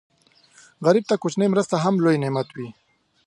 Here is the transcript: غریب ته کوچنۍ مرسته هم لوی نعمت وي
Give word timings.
غریب 0.85 1.03
ته 1.09 1.15
کوچنۍ 1.21 1.47
مرسته 1.53 1.75
هم 1.83 1.95
لوی 2.03 2.17
نعمت 2.23 2.47
وي 2.55 2.67